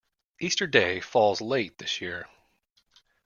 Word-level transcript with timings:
Easter 0.39 0.65
Day 0.65 0.99
falls 0.99 1.41
late 1.41 1.77
this 1.77 2.01
year 2.01 2.27